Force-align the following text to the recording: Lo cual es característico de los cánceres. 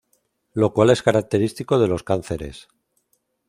Lo 0.53 0.73
cual 0.73 0.89
es 0.89 1.03
característico 1.03 1.77
de 1.77 1.87
los 1.87 2.01
cánceres. 2.01 2.67